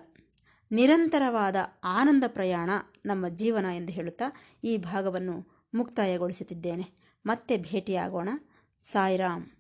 ನಿರಂತರವಾದ 0.73 1.57
ಆನಂದ 1.85 2.25
ಪ್ರಯಾಣ 2.27 2.71
ನಮ್ಮ 3.07 3.29
ಜೀವನ 3.29 3.65
ಎಂದು 3.65 3.93
ಹೇಳುತ್ತಾ 3.93 4.25
ಈ 4.65 4.77
ಭಾಗವನ್ನು 4.77 5.67
ಮುಕ್ತಾಯಗೊಳಿಸುತ್ತಿದ್ದೇನೆ. 5.75 7.04
ಮತ್ತೆ 7.27 7.57
ಭೇಟಿಯಾಗೋಣ. 7.57 8.29
ಸಾಯಿರಾಮ್. 8.83 9.54